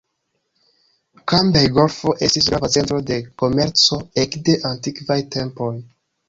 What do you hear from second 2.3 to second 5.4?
grava centro de komerco ekde antikvaj